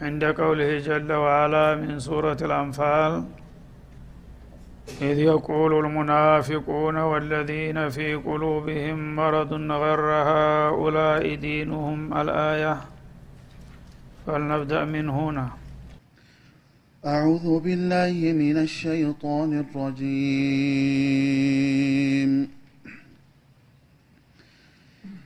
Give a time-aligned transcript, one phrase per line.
[0.00, 3.24] عند قوله جل وعلا من سورة الأنفال
[5.02, 12.80] إذ يقول المنافقون والذين في قلوبهم مرض غر هؤلاء دينهم الآية
[14.26, 15.48] فلنبدأ من هنا.
[17.06, 20.20] أعوذ بالله من الشيطان الرجيم.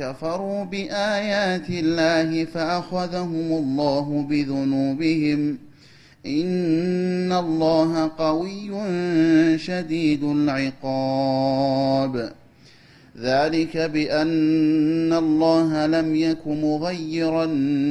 [0.00, 5.58] كفروا بآيات الله فأخذهم الله بذنوبهم.
[6.26, 8.70] إن الله قوي
[9.58, 12.32] شديد العقاب.
[13.20, 17.46] ذلك بأن الله لم يك مغيرا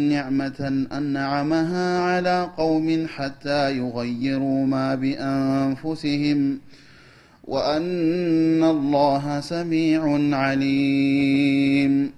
[0.10, 6.60] نعمة أنعمها على قوم حتى يغيروا ما بأنفسهم.
[7.50, 12.12] وأن الله سميع عليم.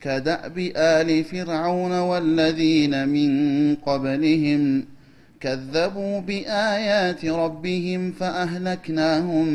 [0.00, 4.84] كدأب آل فرعون والذين من قبلهم
[5.40, 9.46] كذبوا بآيات ربهم فأهلكناهم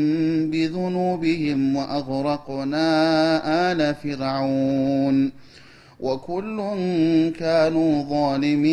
[0.50, 2.82] بذنوبهم وأغرقنا
[3.72, 5.32] آل فرعون.
[6.00, 6.62] وكل
[7.38, 8.72] كانوا ظالمين.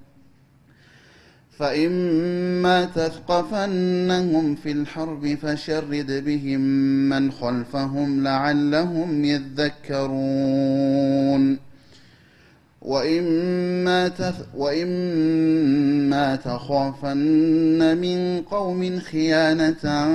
[1.61, 6.61] فإما تثقفنهم في الحرب فشرد بهم
[7.09, 10.51] من خلفهم لعلهم يذكرون
[12.81, 20.09] وإما, تث وإما تخافن من قوم خيانة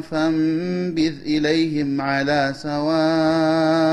[0.00, 3.92] فانبذ إليهم على سواء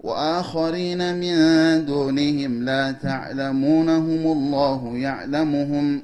[0.00, 1.36] وآخرين من
[1.86, 6.02] دونهم لا تعلمونهم الله يعلمهم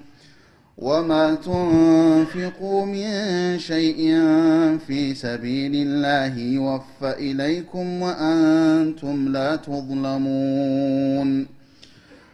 [0.78, 3.96] وما تنفقوا من شيء
[4.86, 11.46] في سبيل الله يوفى إليكم وأنتم لا تظلمون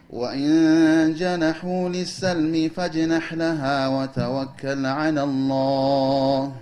[0.09, 6.53] وإن جنحوا للسلم فاجنح لها وتوكل على الله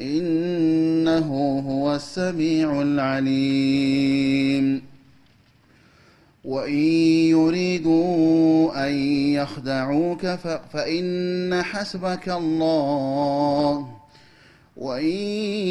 [0.00, 4.82] إنه هو السميع العليم.
[6.44, 6.72] وإن
[7.30, 8.94] يريدوا أن
[9.32, 10.26] يخدعوك
[10.72, 13.88] فإن حسبك الله.
[14.76, 15.04] وإن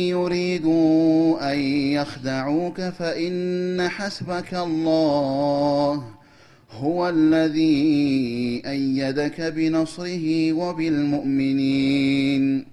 [0.07, 6.03] يريدوا أن يخدعوك فإن حسبك الله.
[6.71, 12.72] هو الذي أيدك بنصره وبالمؤمنين.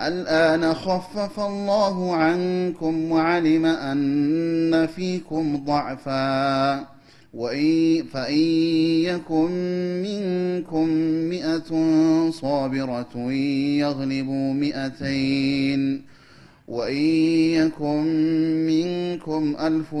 [0.00, 6.86] الآن خفف الله عنكم وعلم أن فيكم ضعفا.
[7.34, 8.38] وإن فإن
[9.04, 9.50] يكن
[10.02, 10.88] منكم
[11.28, 11.70] مئة
[12.30, 13.32] صابرة
[13.78, 16.02] يغلبوا مئتين.
[16.68, 17.04] وإن
[17.52, 18.04] يكن
[18.66, 19.92] منكم ألف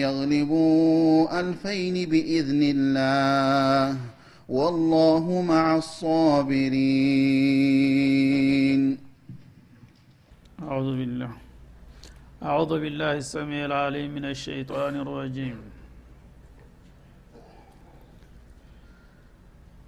[0.00, 3.96] يغلبوا ألفين بإذن الله.
[4.48, 6.72] والله مع الصابرين.
[10.68, 11.30] أعوذ بالله.
[12.42, 15.58] أعوذ بالله السميع العليم من الشيطان الرجيم.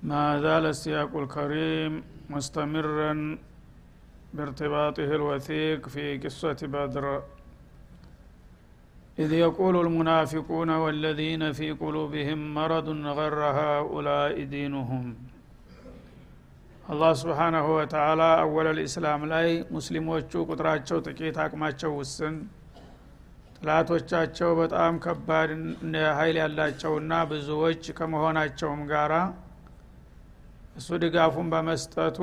[0.03, 3.39] ما زال السياق الكريم مستمرا
[4.35, 7.23] بارتباطه الوثيق في قصة بدر.
[9.19, 12.89] إذ يقول المنافقون والذين في قلوبهم مرض
[13.19, 15.17] غر هؤلاء دينهم.
[16.85, 22.35] አላህ ስብሓናሁ ወተላ አወለ ልእስላም ላይ ሙስሊሞቹ ቁጥራቸው ጥቂት አቅማቸው ውስን
[23.59, 25.51] ጥላቶቻቸው በጣም ከባድ
[26.19, 29.15] ሀይል ያላቸውና ብዙዎች ከመሆናቸውም ጋራ
[30.77, 32.19] እሱ ድጋፉን በመስጠቱ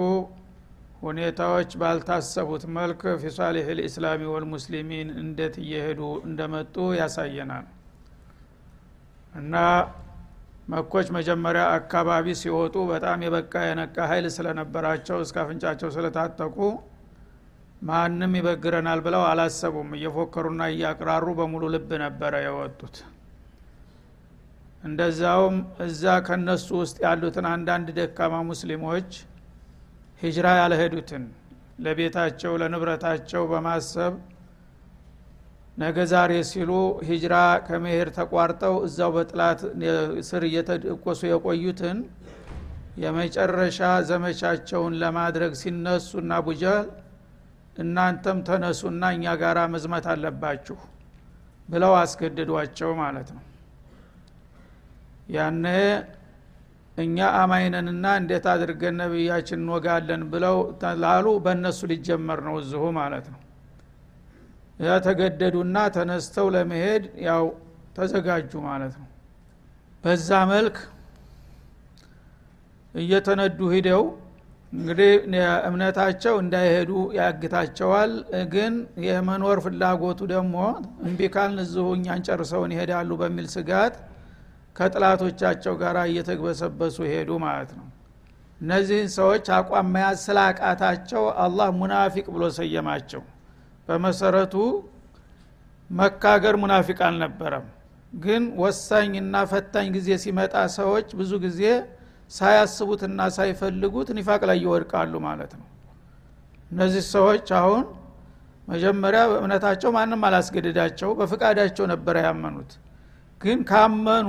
[1.04, 7.66] ሁኔታዎች ባልታሰቡት መልክ ፊ ሳሊሕ ልእስላሚ ወልሙስሊሚን እንዴት እየሄዱ እንደመጡ ያሳየናል።
[9.34, 9.56] እና
[10.68, 16.58] መኮች መጀመሪያ አካባቢ ሲወጡ በጣም የበቃ የነቃ ኃይል ስለነበራቸው እስከ አፍንጫቸው ስለታጠቁ
[17.81, 22.98] ማንም ይበግረናል ብለው አላሰቡም። እየፎከሩና እያቅራሩ በሙሉ ልብ ነበረ የወጡት።
[24.84, 25.56] እንደዛውም
[25.86, 29.10] እዛ ከነሱ ውስጥ ያሉትን አንዳንድ ደካማ ሙስሊሞች
[30.22, 31.24] ሂጅራ ያልሄዱትን
[31.86, 34.14] ለቤታቸው ለንብረታቸው በማሰብ
[35.77, 36.71] ነገ ዛሬ ሲሉ
[37.07, 37.35] ሂጅራ
[37.68, 39.59] ከመሄድ ተቋርጠው እዛው በጥላት
[40.29, 41.99] ስር እየተደቆሱ የቆዩትን
[43.01, 46.87] የመጨረሻ ዘመቻቸውን ለማድረግ ሲነሱና ቡጀል
[47.75, 50.78] እናንተም ተነሱና እኛ ጋራ መዝመት አለባችሁ
[51.69, 53.44] ብለው አስገድዷቸው ማለት ነው።
[55.35, 55.66] ያነ
[56.97, 60.57] እኛ አማይነንና እንዴት አድርገን ነቢያችን እንወጋለን ብለው
[61.04, 63.41] ላሉ በእነሱ ሊጀመር ነው እዚሁ ማለት ነው
[64.81, 67.44] የተገደዱና ተነስተው ለመሄድ ያው
[67.97, 69.07] ተዘጋጁ ማለት ነው።
[70.04, 70.78] በዛ መልክ
[72.95, 74.04] እየተነዱ ሂደው
[74.73, 75.11] እንግዲህ
[75.68, 78.11] እምነታቸው እንዳይሄዱ ያግታቸዋል።
[78.54, 78.73] ግን
[79.07, 80.56] የመኖር ፍላጎቱ ደግሞ
[81.06, 81.59] እምቢ ካልን
[81.95, 83.95] እኛን ጨርሰውን ይሄዳሉ በሚል ስጋት
[84.76, 87.88] ከጥላቶቻቸው ጋር እየተግበሰበሱ ሄዱ ማለት ነው።
[88.61, 93.21] እነዚህን ሰዎች አቋም መያዝ ስላቃታቸው አላህ ሙናፊቅ ብሎ ሰየማቸው
[93.88, 94.56] በመሰረቱ
[95.90, 97.66] መካገር ሙናፊቅ አልነበረም።
[98.14, 101.61] ግን ወሳኝና ፈታኝ ጊዜ ሲመጣ ሰዎች ብዙ ጊዜ
[102.31, 105.68] ሳያስቡትና ሳይፈልጉት ኒፋቅ ላይ ይወድቃሉ ማለት ነው።
[106.71, 107.83] እነዚህ ሰዎች አሁን
[108.68, 112.71] መጀመሪያ በእምነታቸው ማንም አላስገድዳቸው በፍቃዳቸው ነበረ ያመኑት።
[113.42, 114.28] ግን ካመኑ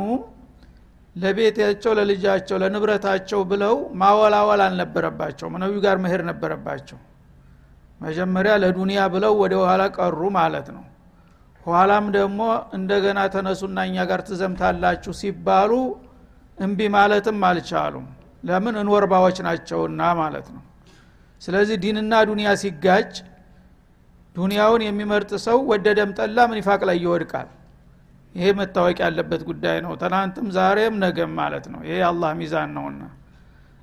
[1.16, 6.99] ለቤታቸው ለልጃቸው ለንብረታቸው ብለው ማወላወል አልነበረባቸው ነቢዩ ጋር መሄድ ነበረባቸው
[8.02, 10.85] መጀመሪያ ለዱንያ ብለው ወደ ኋላ ቀሩ ማለት ነው።
[11.66, 12.40] ኋላም ደግሞ
[12.76, 15.73] እንደገና ተነሱና እኛ ጋር ትዘምታላችሁ ሲባሉ
[16.59, 18.06] እምቢ ማለትም አልቻሉም።
[18.44, 18.75] ለምን?
[18.82, 20.62] እንወርባዎች ናቸውና ማለት ነው።
[21.42, 23.12] ስለዚህ ዲንና ዱንያ ሲጋጭ
[24.37, 27.49] ዱንያውን የሚመርጥ ሰው ወደደም ጠላ ምኒፋቅ ላይ ይወድቃል?
[28.35, 33.02] ይሄ መታወቅ ያለበት ጉዳይ ነው። ትናንትም ዛሬም ነገም ማለት ነው። ይሄ አላህ ሚዛን ነውና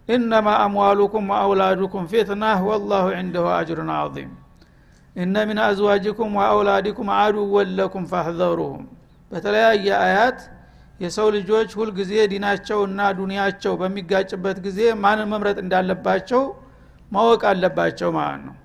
[0.09, 4.31] ኢነማ አምዋሉኩም ወአውላዱኩም ፊትና ወላሁ ዕንደሁ አጅሩን አዚም
[5.15, 8.83] እነ ሚን አዝዋጅኩም ወአውላዲኩም አዱወን ለኩም ፈህዘሩሁም
[9.31, 10.39] በተለያየ አያት
[10.99, 16.41] የሰው ልጆች ሁልጊዜ ዲናቸውና ዱንያቸው በሚጋጭበት ጊዜ ማንን መምረጥ እንዳለባቸው
[17.11, 18.55] ማወቅ አለባቸው ማለት ነው።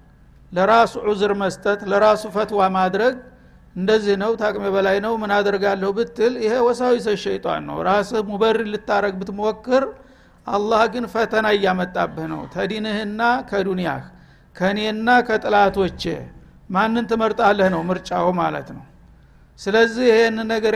[0.52, 3.14] ለራሱ ዑዝር መስጠት ለራሱ ፈትዋ ማድረግ
[3.76, 8.58] እንደዚህ ነው ታቅሜ በላይ ነው ምን አደርጋለሁ ብትል ይሄ ወሳዊ ሰ ሸይጣን ነው። ራስህ ሙበር
[8.72, 9.84] ልታረግ ብትሞክር
[10.46, 13.20] አላህ ግን ፈተና እያመጣብህ ነው። ተዲንህና
[13.50, 14.02] ከዱንያህ
[14.56, 16.02] ከእኔና ከጥላቶቼ
[16.70, 18.84] ማንን ትመርጣለህ ነው ምርጫው ማለት ነው።
[19.58, 20.74] ስለዚህ ይህን ነገር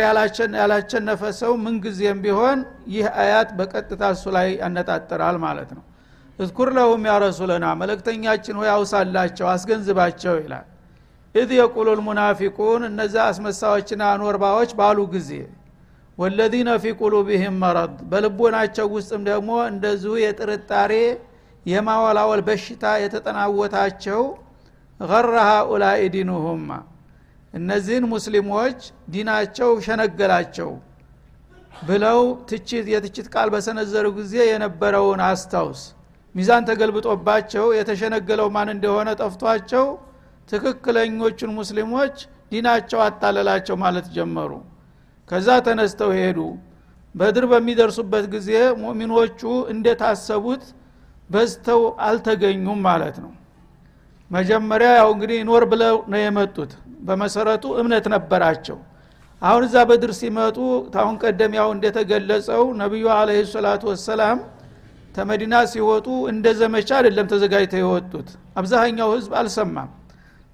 [0.57, 2.59] ያላቸነፈ ሰው ምንጊዜም ቢሆን
[2.95, 5.85] ይህ አያት በቀጥታ እሱ ላይ ያነጣጥራል ማለት ነው።
[6.39, 10.67] اذكر لهم يا رسولنا መለክተኛችን ሆይ አውሳላቸው አስገንዝባቸው ይላል።
[11.35, 15.31] إذ يقول المنافقون እነዚ አስመሳዎችና ኖርባዎች ባሉ ጊዜ
[16.19, 20.93] والذين في قلوبهم مرض በልቦናቸው ውስጥም ደግሞ እንደዚሁ የጥርጣሬ
[21.67, 24.23] የማወላወል በሽታ የተጠናወታቸው
[25.01, 26.71] ገረ ሃኡላይ ዲኑሁማ።
[27.55, 28.79] እነዚህን ሙስሊሞች
[29.15, 30.71] ዲናቸው ሸነገላቸው
[31.83, 35.83] ብለው ትችት የትችት ቃል በሰነዘሩ ጊዜ የነበረውን አስታውስ።
[36.35, 39.87] ሚዛን ተገልብጦባቸው የተሸነገለው ማን እንደሆነ ጠፍቷቸው
[40.49, 42.17] ትክክለኞቹን ሙስሊሞች
[42.53, 44.51] ዲናቸው አታለላቸው ማለት ጀመሩ
[45.31, 46.39] ከዛ ተነስተው ሄዱ።
[47.15, 49.41] በድር በሚደርሱበት ጊዜ ሙእሚኖቹ
[49.73, 50.65] እንደታሰቡት
[51.31, 53.33] በዝተው አልተገኙም ማለት ነው።
[54.31, 56.73] መጀመሪያ ያው እንግዲህ ኖር ብለው ነው የመጡት።
[57.07, 58.79] በመሰረቱ እምነት ነበራቸው።
[59.43, 60.57] አሁን እዛ በድር ሲመጡ
[60.95, 64.39] ታሁን ቀደም ያው እንደተገለጸው ነቢዩ አለህ ሰላቱ ወሰላም
[65.15, 68.29] ተመዲና ሲወጡ እንደ ዘመቻ አይደለም ተዘጋጅተው የወጡት።
[68.61, 69.89] አብዛኛው ህዝብ አልሰማም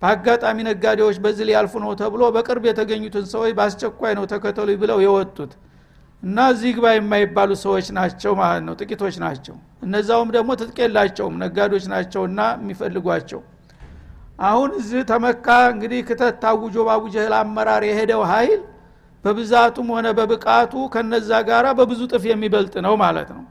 [0.04, 5.52] በአጋጣሚ ነጋዴዎች በዚህ ሊያልፉ ነው ተብሎ በቅርብ የተገኙትን ሰዎች በአስቸኳይ ነው ተከተሉ ብለው የወጡት።
[6.22, 9.54] እና እዚህ ግባ የማይባሉ ሰዎች ናቸው ማለት ነው። ጥቂቶች ናቸው።
[9.86, 13.40] እነዛውም ደግሞ ትጥቅ የላቸውም። ነጋዴዎች ናቸውና የሚፈልጓቸው።
[14.42, 18.62] አሁን እዚህ ተመካ። እንግዲህ ክተት ታውጆ ባቡጀህል አመራር የሄደው ሀይል
[19.24, 23.44] በብዛቱም ሆነ በብቃቱ ከነዛ ጋራ በብዙ ጥፍ የሚበልጥ ነው ማለት ነው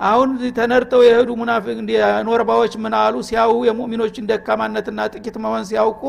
[0.00, 1.76] አሁን ተነድተው የሄዱ ሙናፊቅ
[2.28, 3.14] ኖርባዎች ምን አሉ?
[3.28, 6.02] ሲያው የሙእሚኖችን ደካማነትና ጥቂት መሆን ሲያውቁ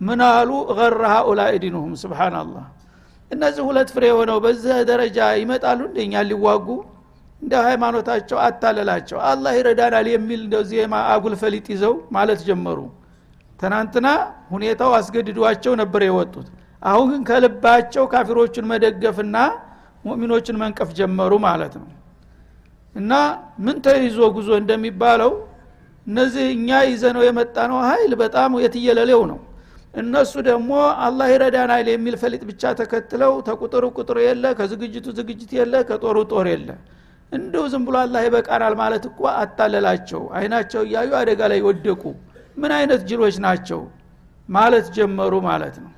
[0.00, 0.50] ምን አሉ?
[0.78, 2.64] ገረ ሀኡላ ዲኑሁም ስብናላህ
[3.30, 6.66] እነዚህ ሁለት ፍሬ የሆነው በዚህ ደረጃ ይመጣሉ እንደኛ ሊዋጉ
[7.42, 10.78] እንደ ሃይማኖታቸው አታለላቸው። አላህ ይረዳናል የሚል እንደዚህ
[11.12, 12.78] አጉል ፈሊጥ ይዘው ማለት ጀመሩ።
[13.58, 14.06] ትናንትና
[14.52, 16.48] ሁኔታው አስገድዷቸው ነበር የወጡት።
[16.82, 19.36] አሁን ግን ከልባቸው ካፊሮቹን መደገፍና
[20.04, 21.86] ሙእሚኖችን መንቀፍ ጀመሩ ማለት ነው
[22.94, 23.12] እና
[23.64, 25.32] ምን ተይዞ ጉዞ እንደሚባለው
[26.06, 29.38] እነዚህ እኛ ይዘነው የመጣ ነው ሀይል በጣም የትየለሌው ነው።
[29.94, 30.70] እነሱ ደግሞ
[31.04, 36.68] አላህ ይረዳናል የሚል ፈሊጥ ብቻ ተከትለው ተቁጥሩ ቁጥር የለ ከዝግጅቱ ዝግጅት የለ ከጦሩ ጦር የለ።
[37.32, 42.02] እንዲሁ ዝም ብሎ አላህ ይበቃናል ማለት እኮ አታለላቸው። አይናቸው እያዩ አደጋ ላይ ወደቁ።
[42.56, 43.80] ምን አይነት ጅሎች ናቸው?
[44.48, 45.92] ማለት ጀመሩ ማለት ነው።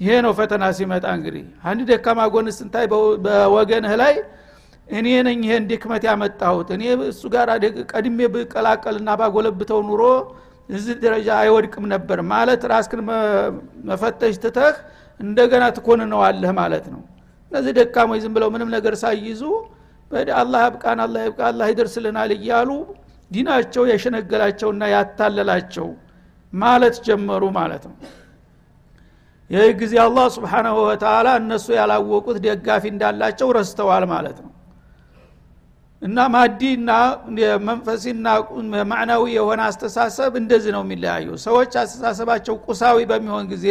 [0.00, 2.86] ይሄ ነው ፈተና ሲመጣ እንግዲህ። አንድ ደካማ ጎን ስንታይ
[3.24, 4.14] በወገንህ ላይ
[4.88, 7.48] እኔ ነኝ ይሄን ድክመት ያመጣሁት። እኔ እሱ ጋር
[7.92, 10.02] ቀድሜ ብቀላቀልና ባጎለብተው ኑሮ
[10.68, 13.00] እዚህ ደረጃ አይወድቅም ነበር። ማለት ራስክን
[13.88, 14.76] መፈተሽ ትተህ
[15.20, 17.02] እንደገና ትኮንነዋለህ ማለት ነው።
[17.52, 19.42] እነዚህ ደካሞች ዝም ብለው ምንም ነገር ሳይይዙ
[20.40, 22.70] አላህ ያብቃን አላህ ይብቃ አላህ ይደርስልናል እያሉ
[23.30, 25.86] ዲናቸው የሸነገላቸውና ያታለላቸው
[26.52, 27.96] ማለት ጀመሩ ማለት ነው።
[29.50, 34.50] ይህ ጊዜ አላህ ስብሓናሁ ወተላ እነሱ ያላወቁት ደጋፊ እንዳላቸው ረስተዋል ማለት ነው
[36.04, 36.90] እና ማዲና
[37.68, 38.26] መንፈሲና
[38.90, 43.66] ማዕናዊ የሆነ አስተሳሰብ እንደዚህ ነው የሚለያዩ። ሰዎች አስተሳሰባቸው ቁሳዊ በሚሆን ጊዜ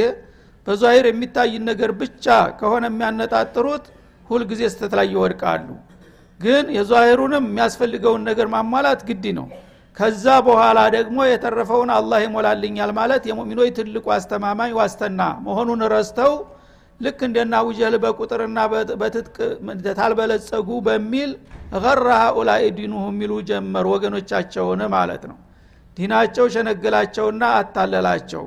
[0.67, 2.25] በዛሂር የሚታይን ነገር ብቻ
[2.59, 3.85] ከሆነ የሚያነጣጥሩት
[4.27, 5.67] ሁልጊዜ ስተት ላይ ይወድቃሉ።
[6.39, 9.47] ግን የዛሂሩንም የሚያስፈልገውን ነገር ማሟላት ግድ ነው።
[9.97, 16.33] ከዛ በኋላ ደግሞ የተረፈውን አላህ ይሞላልኛል ማለት የሙሚኖች ትልቁ አስተማማኝ ዋስተና መሆኑን ረስተው
[17.03, 18.59] ልክ እንደና ውጀል በቁጥርና
[19.01, 19.37] በትጥቅ
[19.97, 21.31] ታልበለጸጉ በሚል
[21.83, 25.37] ገረ ሀኡላይ ዲኑሁ የሚሉ ጀመር ወገኖቻቸውን ማለት ነው።
[25.97, 28.43] ዲናቸው ሸነገላቸውና አታለላቸው።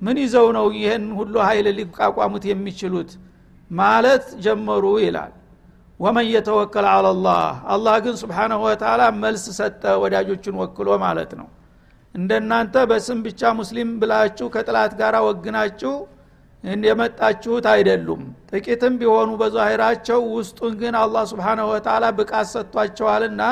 [0.00, 3.10] ምን ይዘው ነው ይህን ሁሉ ኃይል ሊቋቋሙት የሚችሉት?
[3.70, 5.32] ማለት ጀመሩ ይላል።
[6.00, 7.40] ወመን የተወከል አላላህ
[7.74, 11.48] አላህ ግን ስብሓናሁ ወተላ መልስ ሰጠ ወዳጆችን ወክሎ ማለት ነው።
[12.14, 15.94] እንደናንተ በስም ብቻ ሙስሊም ብላችሁ ከጥላት ጋር ወግናችሁ
[16.86, 23.42] የመጣችሁት አይደሉም። ጥቂትም ቢሆኑ በዛሂራቸው ውስጡን ግን አላህ ስብሓናሁ ወተላ ብቃት ሰጥቷቸዋልና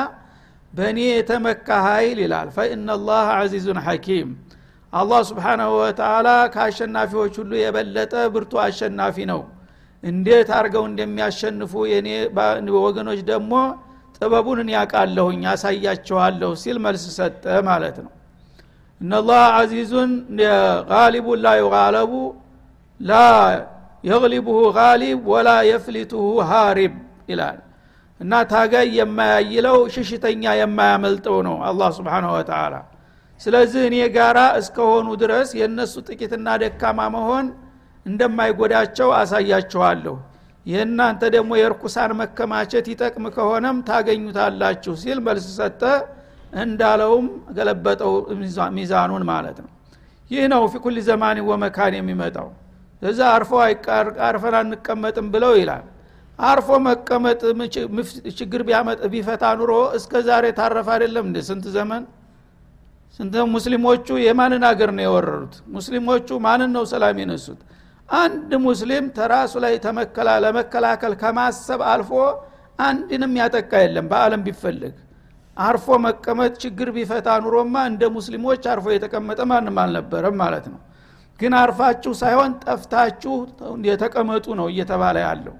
[0.73, 4.29] በእኔ የተመካ ኃይል ይላል። ፈኢናላህ አዚዙን ሐኪም።
[4.93, 9.41] አላህ ስብሓናሁ ወተላ ከአሸናፊዎች ሁሉ የበለጠ ብርቱ አሸናፊ ነው።
[10.03, 12.09] እንዴት አድርገው እንደሚያሸንፉ የኔ
[12.79, 13.53] ወገኖች ደግሞ
[14.17, 18.11] ጥበቡን እኔ ያውቃለሁኝ ያሳያቸዋለሁ ሲል መልስ ሰጠ ማለት ነው።
[19.01, 20.11] እነላህ አዚዙን
[20.91, 21.49] ጋሊቡን ላ
[22.99, 23.13] ላ
[24.03, 26.93] የግሊቡሁ ጋሊብ ወላ የፍሊቱሁ ሃሪብ
[27.31, 27.59] ይላል
[28.19, 32.75] እና ታጋይ የማያይለው ሽሽተኛ የማያመልጠው ነው አላህ ስብሓንሁ ወተላ
[33.41, 37.45] ስለዚህ እኔ ጋራ እስከሆኑ ድረስ የእነሱ ጥቂትና ደካማ መሆን
[38.05, 40.15] እንደማይጎዳቸው አሳያችኋለሁ።
[40.65, 45.81] የእናንተ ደግሞ የርኩሳን መከማቸት ይጠቅም ከሆነም ታገኙታላችሁ ሲል መልስ ሰጠ።
[46.63, 47.25] እንዳለውም
[47.57, 48.13] ገለበጠው
[48.77, 49.71] ሚዛኑን ማለት ነው።
[50.31, 52.47] ይህ ነው ፊ ኩል ዘማን ወመካን የሚመጣው
[53.01, 53.51] እዛ አርፎ
[54.27, 55.85] አርፈን አንቀመጥም ብለው ይላል።
[56.39, 57.41] አርፎ መቀመጥ
[58.39, 58.61] ችግር
[59.13, 62.03] ቢፈታ ኑሮ እስከ ዛሬ ታረፈ አይደለም እንደ ስንት ዘመን?
[63.19, 65.53] ስንት ሙስሊሞቹ የማንን አገር ነው የወረሩት?
[65.75, 67.59] ሙስሊሞቹ ማንን ነው ሰላም የነሱት?
[68.09, 72.11] አንድ ሙስሊም ተራሱ ላይ ተመከላ ለመከላከል ከማሰብ አልፎ
[72.79, 74.95] አንድንም ያጠቃ የለም በአለም ቢፈልግ
[75.57, 80.79] አርፎ መቀመጥ ችግር ቢፈታ ኑሮማ እንደ ሙስሊሞች አርፎ የተቀመጠ ማንም አልነበረም ማለት ነው
[81.39, 83.33] ግን አርፋችሁ ሳይሆን ጠፍታችሁ
[83.89, 85.55] የተቀመጡ ነው እየተባለ ያለው።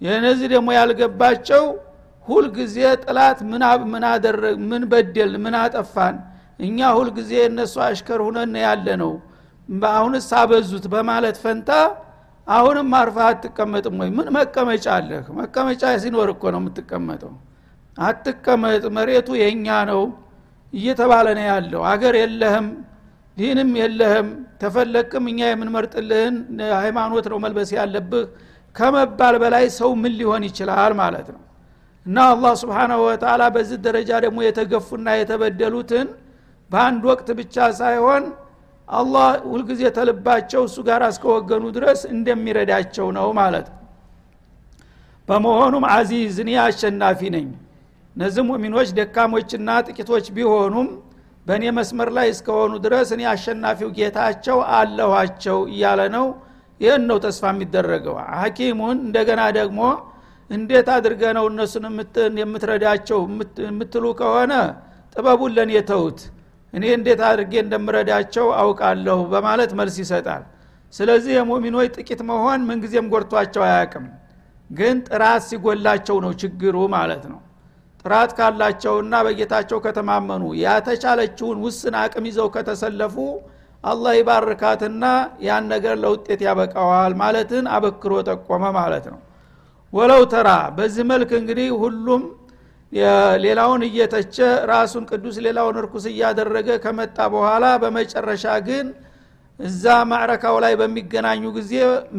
[0.00, 1.64] የነዚህ ደግሞ ያልገባቸው
[2.26, 3.38] ሁልጊዜ ጥላት
[3.92, 6.16] ምን አደረግ ምን በደል ምን አጠፋን?
[6.60, 9.12] እኛ ሁልጊዜ እነሱ አሽከር ሁነን ያለ ነው
[9.92, 11.70] አሁንስ አበዙት በማለት ፈንታ
[12.46, 14.10] አሁንም አርፋ አትቀመጥም ወይ?
[14.16, 15.24] ምን መቀመጫ አለህ?
[15.38, 17.32] መቀመጫ ሲኖር እኮ ነው የምትቀመጠው።
[17.98, 20.02] አትቀመጥ መሬቱ የእኛ ነው
[20.72, 22.66] እየተባለ ነው ያለው። አገር የለህም
[23.36, 24.28] ዲንም የለህም
[24.60, 26.36] ተፈለቅም እኛ የምንመርጥልህን
[26.78, 28.24] ሃይማኖት ነው መልበስ ያለብህ።
[28.76, 31.42] ከመባል በላይ ሰው ምን ሊሆን ይችላል ማለት ነው።
[32.06, 36.08] እና አላህ ስብሓናሁ ወተላ በዚህ ደረጃ ደግሞ የተገፉና የተበደሉትን
[36.70, 38.24] በአንድ ወቅት ብቻ ሳይሆን
[38.88, 43.80] አላህ ሁልጊዜ ተልባቸው እሱ ጋር እስከወገኑ ድረስ እንደሚረዳቸው ነው ማለት ነው።
[45.28, 47.48] በመሆኑም አዚዝ እኔ አሸናፊ ነኝ።
[48.16, 50.88] እነዚህ ሙሚኖች ደካሞችና ጥቂቶች ቢሆኑም
[51.46, 56.26] በእኔ መስመር ላይ እስከሆኑ ድረስ እኔ አሸናፊው ጌታቸው አለኋቸው እያለ ነው።
[56.80, 59.80] ይህን ነው ተስፋ የሚደረገው። ሐኪሙን እንደገና ደግሞ
[60.50, 61.84] እንዴት አድርገ ነው እነሱን
[62.40, 63.20] የምትረዳቸው?
[63.66, 64.52] የምትሉ ከሆነ
[65.16, 66.20] ጥበቡን ለእኔ ተውት
[66.72, 70.42] እኔ እንዴት አድርጌ እንደምረዳቸው አውቃለሁ በማለት መልስ ይሰጣል።
[70.94, 74.04] ስለዚህ የሙሚኖች ጥቂት መሆን ምንጊዜም ጎድቷቸው አያቅም
[74.70, 77.40] ግን ጥራት ሲጎላቸው ነው ችግሩ ማለት ነው
[78.06, 83.16] ጥራት ካላቸውና በጌታቸው ከተማመኑ ያተቻለችውን ውስን አቅም ይዘው ከተሰለፉ
[83.84, 85.04] አላህ ይባርካትና
[85.46, 89.20] ያን ነገር ለውጤት ያበቃዋል ማለትን አበክሮ ጠቆመ ማለት ነው።
[89.92, 92.22] ወለው ተራ በዚህ መልክ እንግዲህ ሁሉም
[93.44, 94.36] ሌላውን እየተቸ
[94.70, 98.86] ራሱን ቅዱስ ሌላውን እርኩስ እያደረገ ከመጣ በኋላ በመጨረሻ ግን
[99.60, 101.72] እዛ ማዕረካው ላይ በሚገናኙ ጊዜ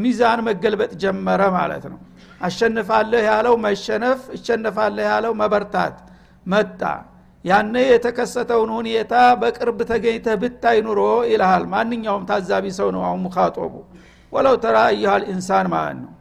[0.04, 2.00] ሚዛን መገልበጥ ጀመረ ማለት ነው
[2.42, 5.96] አሸንፋለህ ያለው መሸነፍ እሸነፋለህ ያለው መበርታት
[6.46, 6.82] መጣ።
[7.46, 13.74] ያነ የተከሰተውን ሁኔታ በቅርብ ተገኝተ ብታይ ኑሮ ይልሃል። ማንኛውም ታዛቢ ሰው ነው አሁን ሙካጦቡ
[14.32, 16.12] ولو ترى أي الإنسان ማለት ነው።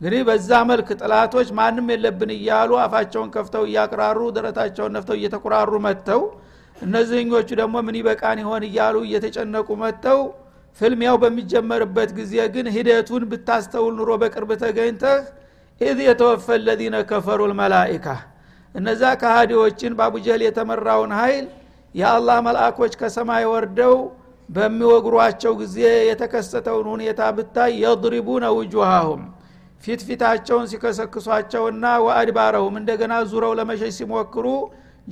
[0.00, 6.22] እንግዲህ በዛ መልክ ጥላቶች ማንም የለብን እያሉ አፋቸውን ከፍተው እያቅራሩ ደረታቸውን ነፍተው እየተቁራሩ መጥተው
[6.76, 10.20] እነዚህኞቹ ደግሞ ምን ይበቃን ይሆን እያሉ እየተጨነቁ መጥተው
[10.78, 15.20] ፍልሚያው በሚጀመርበት ጊዜ ግን ሂደቱን ብታስተውል ኑሮ በቅርብ ተገኝተህ
[15.80, 18.06] إذ يتوفى الذين كفروا الملائكة።
[18.74, 21.46] እነዛ ከሃዲዎችን በአቡጀህል የተመራውን ኃይል
[21.94, 23.94] የአላህ መልአኮች ከሰማይ ወርደው
[24.48, 25.76] በሚወግሯቸው ጊዜ
[26.10, 29.22] የተከሰተውን ሁኔታ ብታይ የድሪቡነ ውጁሃሁም
[29.84, 34.46] ፊት ፊታቸውን ሲከሰክሷቸውና ወአድባረሁም እንደገና ዙረው ለመሸሽ ሲሞክሩ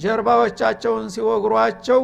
[0.03, 2.03] ጀርባዎቻቸውን ሲወግሯቸው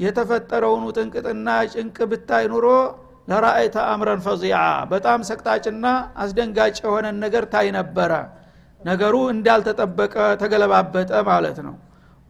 [0.00, 2.66] የተፈጠረውን ውጥንቅጥና ጭንቅ ብታይ ኑሮ
[3.28, 4.58] ለራአይተ አምረን ፈዚዓ
[4.92, 5.86] በጣም ሰቅጣጭና
[6.22, 8.12] አስደንጋጭ የሆነን ነገር ታይ ነበረ።
[8.82, 11.74] ነገሩ እንዳልተጠበቀ ተገለባበጠ ማለት ነው።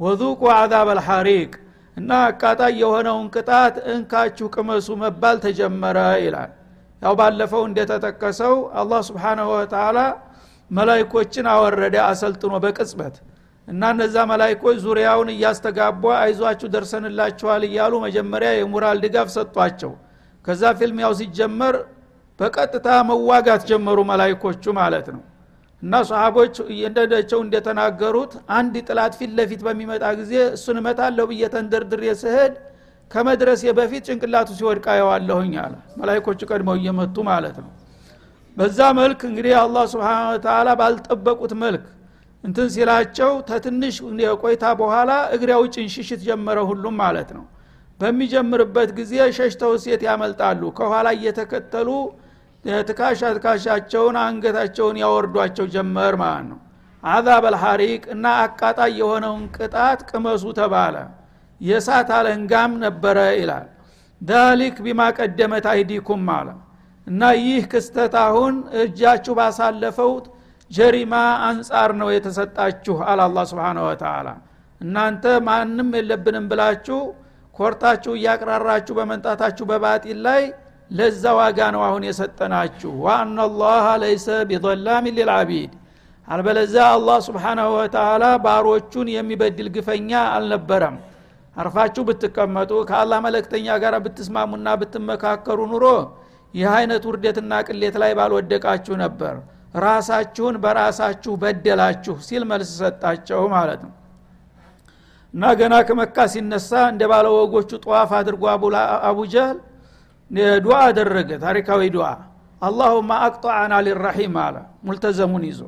[0.01, 1.51] ወዙቁ አዛብ አልሐሪቅ
[1.97, 6.51] እና አቃጣይ የሆነውን ቅጣት እንካችሁ ቅመሱ መባል ተጀመረ ይላል።
[7.03, 9.99] ያው ባለፈው እንደተጠቀሰው አላህ ስብሓናሁ ወተላ
[10.71, 13.15] መላይኮችን አወረደ አሰልጥኖ በቅጽበት
[13.69, 19.93] እና እነዛ መላይኮች ዙሪያውን እያስተጋቧ አይዟችሁ ደርሰንላችኋል እያሉ መጀመሪያ የሙራል ድጋፍ ሰጧቸው
[20.49, 21.75] ከዛ ፊልም ያው ሲጀመር
[22.41, 25.23] በቀጥታ መዋጋት ጀመሩ መላይኮቹ ማለት ነው።
[25.83, 26.55] እና ሰሃቦች
[26.87, 32.05] እንደደቸው እንደተናገሩት አንድ ጥላት ፊት ለፊት በሚመጣ ጊዜ እሱን እመታለሁ ብዬ ተንደርድሬ
[33.11, 37.71] ከመድረሴ በፊት ጭንቅላቱ ሲወድቃ የዋለሁኝ አለ። መላይኮቹ ቀድመው እየመቱ ማለት ነው።
[38.57, 40.09] በዛ መልክ እንግዲህ አላህ ስብን
[40.47, 41.85] ተላ ባልጠበቁት መልክ
[42.45, 43.97] እንትን ሲላቸው ተትንሽ
[44.43, 47.45] ቆይታ በኋላ እግሬ ውጭን ሽሽት ጀመረ ሁሉም ማለት ነው
[48.01, 51.89] በሚጀምርበት ጊዜ ሸሽተው ሴት ያመልጣሉ። ከኋላ እየተከተሉ
[52.85, 56.59] ትካሻ ትካሻቸውን አንገታቸውን ያወርዷቸው ጀመር ማለት ነው።
[57.03, 60.97] አዛብ አልሐሪቅ እና አቃጣይ የሆነውን ቅጣት ቅመሱ ተባለ።
[61.61, 63.67] የእሳት አለንጋም ነበረ ይላል።
[64.21, 66.49] ዳሊክ ቢማ ቀደመት አይዲኩም አለ።
[67.07, 70.13] እና ይህ ክስተት አሁን እጃችሁ ባሳለፈው
[70.71, 71.15] ጀሪማ
[71.49, 74.29] አንጻር ነው የተሰጣችሁ አለ አላ ስብን ወተላ
[74.81, 76.99] እናንተ ማንም የለብንም ብላችሁ
[77.59, 80.42] ኮርታችሁ እያቅራራችሁ በመንጣታችሁ በባጢል ላይ
[80.90, 85.73] ለዛ ዋጋ ነው አሁን የሰጠናችሁ። ዋአና ላህ ለይሰ ቢላሚን ሊልዓቢድ።
[86.29, 90.97] አልበለዚያ አላህ ስብሓናሁ ወተላ ባሮቹን የሚበድል ግፈኛ አልነበረም።
[91.57, 95.87] አርፋችሁ ብትቀመጡ ከአላህ መለክተኛ ጋር ብትስማሙና ብትመካከሩ ኑሮ
[96.55, 99.35] ይህ አይነት ውርደትና ቅሌት ላይ ባልወደቃችሁ ነበር።
[99.83, 103.92] ራሳችሁን በራሳችሁ በደላችሁ ሲል መልስ ሰጣቸው ማለት ነው
[105.35, 108.43] እና ገና ከመካ ሲነሳ እንደ ባለ ወጎቹ ጠዋፍ አድርጎ
[109.09, 109.59] አቡጀህል
[110.64, 112.09] ዱዓ አደረገ ታሪካዊ ዱዓ።
[112.62, 115.61] አላሁማ አቅጠአና ሊራሒም አለ ሙልተዘሙን ይዞ።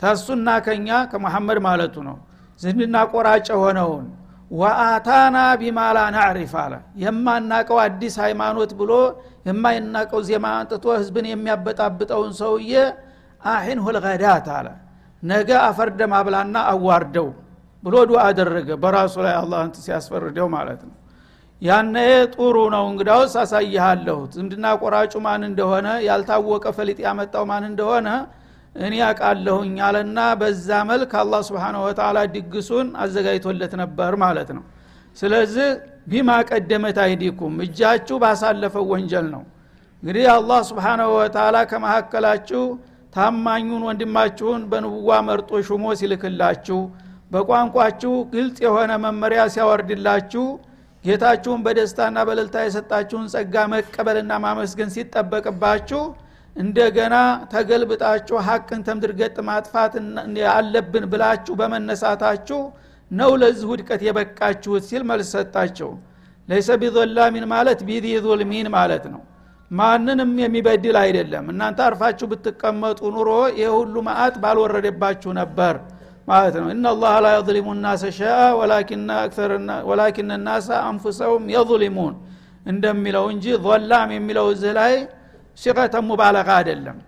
[0.00, 2.16] ተሱና ከኛ ከመሐመድ ማለቱ ነው።
[2.60, 4.06] ዝንድና ቆራጭ የሆነውን
[4.50, 8.92] ወአታና ቢማላ ናዕሪፍ አለ የማናቀው አዲስ ሃይማኖት ብሎ
[9.48, 12.72] የማይናቀው ዜማ አንጥቶ ህዝብን የሚያበጣብጠውን ሰውዬ
[13.42, 14.68] አሒን ሁልገዳት አለ።
[15.22, 17.28] ነገ አፈርደም አብላና አዋርደው
[17.82, 20.94] ብሎ ዱዓ አደረገ። በራሱ ላይ አላህ ሲያስፈርደው ማለት ነው።
[21.62, 21.96] ያነ
[22.34, 28.08] ጥሩ ነው። እንግዳውስ አሳይሃለሁ። ዝምድና ቆራጩ ማን እንደሆነ ያልታወቀ ፈሊጥ ያመጣው ማን እንደሆነ
[28.78, 34.64] እኔ ያቃለሁኝ አለና በዛ መልክ አላህ ስብሓንሁ ወተላ ድግሱን አዘጋጅቶለት ነበር ማለት ነው።
[35.16, 35.68] ስለዚህ
[36.10, 39.42] ቢማ ቀደመት አይዲኩም እጃችሁ ባሳለፈው ወንጀል ነው።
[40.02, 42.62] እንግዲህ አላህ ስብሓንሁ ወተላ ከመካከላችሁ
[43.14, 46.78] ታማኙን ወንድማችሁን በ نبوة መርጦ ሹሞ ሲልክላችሁ
[47.30, 50.44] በቋንቋችሁ ግልጽ የሆነ መመሪያ ሲያወርድላችሁ
[51.04, 56.00] ጌታችሁን በደስታና በልልታ የሰጣችሁን ጸጋ መቀበልና ማመስገን ሲጠበቅባችሁ
[56.56, 57.16] እንደገና
[57.52, 59.92] ተገልብጣችሁ ሀቅን ተምድር ገጥ ማጥፋት
[60.54, 62.60] አለብን ብላችሁ በመነሳታችሁ
[63.10, 65.90] ነው ለዚህ ውድቀት የበቃችሁት ሲል መልስ ሰጣቸው።
[66.48, 69.22] ليس بظلام ማለት بذي ظلم ማለት ነው።
[69.70, 75.74] ማንንም የሚበድል አይደለም። እናንተ አርፋችሁ ብትቀመጡ ኑሮ ይህ ሁሉ ማአት ባልወረደባችሁ ነበር
[76.28, 78.38] ማለት ነው። እና አላህ ላ የظሊሙ ናሰ ሸአ
[79.90, 82.14] ወላኪን ናሰ አንፉሰውም የظሊሙን
[82.66, 84.94] እንደሚለው እንጂ ዞላም የሚለው እዚህ ላይ
[85.58, 86.98] ሲቀተ ሙባለቃ አይደለም።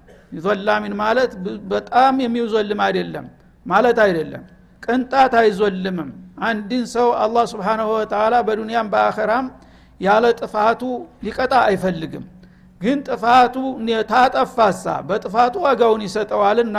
[0.44, 1.32] ዞላሚን ማለት
[1.72, 3.26] በጣም የሚዞልም አይደለም
[3.66, 4.42] ማለት አይደለም።
[4.82, 6.10] ቅንጣት አይዞልምም።
[6.44, 9.46] አንድን ሰው አላህ ስብሓንሁ ወተላ በዱንያም በአኸራም
[10.00, 10.82] ያለ ጥፋቱ
[11.24, 12.24] ሊቀጣ አይፈልግም።
[12.80, 13.54] ግን ጥፋቱ
[14.10, 16.78] ታጠፋሳ በጥፋቱ ዋጋውን ይሰጠዋልና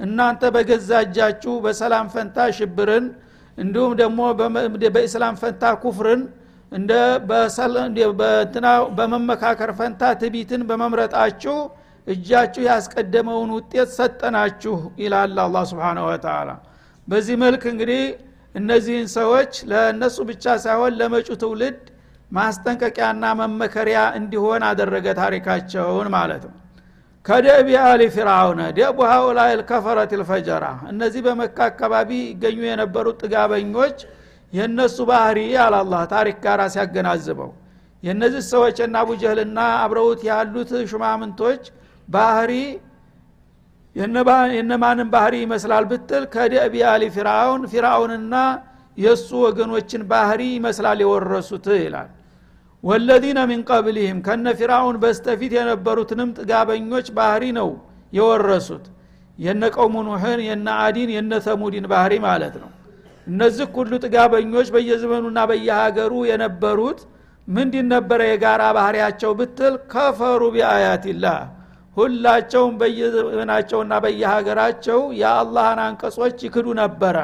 [0.00, 3.06] እናንተ በገዛ እጃችሁ በሰላም ፈንታ ሽብርን
[3.58, 4.20] እንዲሁም ደግሞ
[4.94, 6.22] በኢስላም ፈንታ ኩፍርን
[6.72, 6.92] እንደ
[8.98, 11.56] በመመካከር ፈንታ ትቢትን በመምረጣችሁ
[12.06, 16.50] እጃችሁ ያስቀደመውን ውጤት ሰጠናችሁ ይላል አላ ስብን ወተላ
[17.08, 18.02] በዚህ መልክ እንግዲህ
[18.54, 21.80] እነዚህን ሰዎች ለእነሱ ብቻ ሳይሆን ለመጩ ትውልድ
[22.30, 26.54] ማስጠንቀቂያና መመከሪያ እንዲሆን አደረገ ታሪካቸውን ማለት ነው
[27.26, 33.96] ከደቢ አሊ ፊርአውነ ደቡ ሀውላይ ልከፈረት ልፈጀራ እነዚህ በመካ አካባቢ ይገኙ የነበሩት ጥጋበኞች
[34.52, 37.50] የእነሱ ባህሪ አላላ ታሪክ ጋር ሲያገናዝበው
[38.02, 41.62] የእነዚህ ሰዎች እና አቡጀህልና አብረውት ያሉት ሹማምንቶች
[42.08, 42.52] ባህሪ
[43.96, 48.34] የነማንን ባህሪ ይመስላል ብትል كدأب آل فرعون ፊርአውንና
[48.98, 52.10] የእሱ ወገኖችን ባህሪ ይመስላል የወረሱት ይላል
[52.84, 57.68] والذين من قبلهم ከነ ፊርአውን በስተፊት የነበሩትንም ጥጋበኞች ባህሪ ነው
[58.12, 58.84] የወረሱት።
[59.38, 62.70] የነ قوم ኑሕን የነ አዲን የነ ተሙዲን ባህሪ ማለት ነው።
[63.26, 67.00] እነዚህ ሁሉ ጥጋበኞች በየዘመኑና በየሀገሩ የነበሩት
[67.48, 71.38] ምንድን ነበረ የጋራ ባህሪያቸው ብትል كفروا بآيات الله
[71.96, 77.16] ሁላቸውም በየዘመናቸውና በየሀገራቸው የአላህን አንቀጾች ይክዱ ነበረ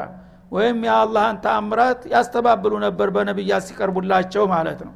[0.51, 4.93] ወይም የአላህን ተአምራት ያስተባብሉ ነበር በነቢያት ሲቀርቡላቸው ማለት ነው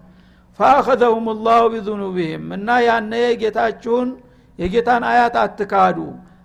[0.59, 4.09] ፈአኸዘሁም ላሁ ቢዙኑቢህም እና ያነ ጌታችሁን
[4.59, 5.97] የጌታን አያት አትካዱ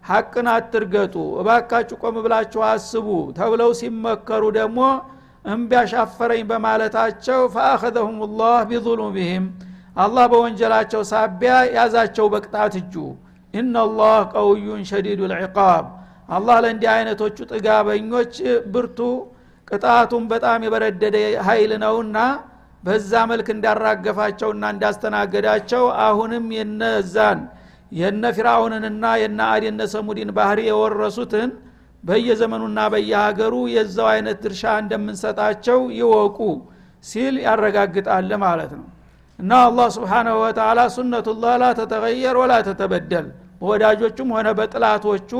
[0.08, 4.80] ሐቅን አትርገጡ እባካችሁ ቆም ብላችሁ አስቡ ተብለው ሲመከሩ ደግሞ
[5.44, 9.44] እምቢ አሻፈረኝ በማለታቸው ፈአኸዘሁም ላህ ቢዙኑቢህም
[9.96, 12.94] አላህ በወንጀላቸው ሳቢያ ያዛቸው በቅጣት እጁ።
[13.54, 15.86] ኢናላህ ቀውዩን ሸዲዱ ልዕቃብ
[16.28, 18.34] አላህ ለእንዲህ አይነቶቹ ጥጋበኞች
[18.72, 18.98] ብርቱ
[19.68, 22.16] ቅጣቱም በጣም የበረደደ ኃይል ነውና
[22.84, 27.40] በዛ መልክ እንዳራገፋቸውና እንዳስተናገዳቸው አሁንም የነዛን
[27.92, 31.50] የነ ፊራውንንና የነ አድ የነ ሰሙዲን ባህሪ የወረሱትን
[32.04, 36.38] በየዘመኑና በየሀገሩ የዛው አይነት ድርሻ እንደምንሰጣቸው ይወቁ
[37.04, 38.86] ሲል ያረጋግጣል ማለት ነው።
[39.38, 43.26] እና አላህ ስብሓናሁ ወተላ ሱነቱላህ ላ ተተገየር ወላ ተተበደል።
[43.60, 45.30] በወዳጆቹም ሆነ በጥላቶቹ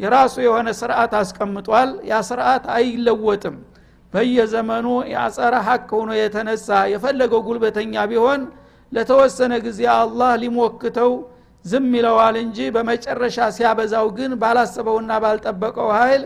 [0.00, 3.56] የራሱ የሆነ ስርዓት አስቀምጧል። ያ ስርዓት አይለወጥም
[4.13, 8.41] በየዘመኑ ያጸረ ሀቅ ሆኖ የተነሳ የፈለገው ጉልበተኛ ቢሆን
[8.91, 11.11] ለተወሰነ ጊዜ አላህ ሊሞክተው
[11.65, 16.23] ዝም ይለዋል እንጂ በመጨረሻ ሲያበዛው ግን ባላሰበውና ባልጠበቀው ኃይል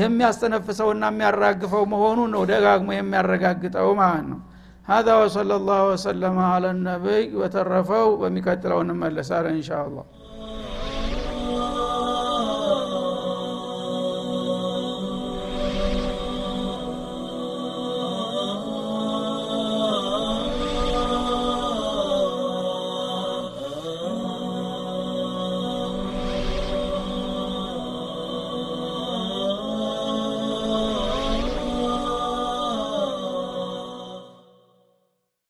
[0.00, 4.40] የሚያስተነፍሰውና የሚያራግፈው መሆኑ ነው ደጋግሞ የሚያረጋግጠው ማለት ነው
[4.88, 10.04] هذا وصلى الله وسلم على النبي وترفوا بمكتلون ملسال إن شاء الله